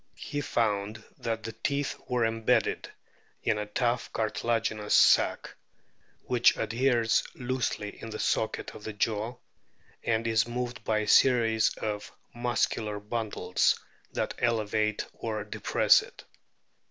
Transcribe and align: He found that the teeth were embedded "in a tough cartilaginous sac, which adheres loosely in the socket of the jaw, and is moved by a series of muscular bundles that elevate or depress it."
He 0.17 0.41
found 0.41 1.03
that 1.19 1.43
the 1.43 1.51
teeth 1.51 1.95
were 2.07 2.25
embedded 2.25 2.89
"in 3.43 3.59
a 3.59 3.67
tough 3.67 4.11
cartilaginous 4.11 4.95
sac, 4.95 5.53
which 6.23 6.57
adheres 6.57 7.21
loosely 7.35 8.01
in 8.01 8.09
the 8.09 8.17
socket 8.17 8.73
of 8.73 8.83
the 8.83 8.93
jaw, 8.93 9.35
and 10.03 10.25
is 10.25 10.47
moved 10.47 10.83
by 10.83 11.01
a 11.01 11.07
series 11.07 11.75
of 11.75 12.11
muscular 12.33 12.99
bundles 12.99 13.79
that 14.13 14.33
elevate 14.39 15.05
or 15.13 15.43
depress 15.43 16.01
it." 16.01 16.23